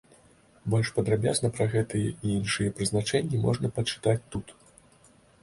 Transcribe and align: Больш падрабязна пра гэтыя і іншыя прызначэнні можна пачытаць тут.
Больш 0.73 0.87
падрабязна 0.95 1.51
пра 1.57 1.67
гэтыя 1.73 2.15
і 2.15 2.27
іншыя 2.39 2.73
прызначэнні 2.81 3.43
можна 3.45 3.73
пачытаць 3.79 4.19
тут. 4.35 4.57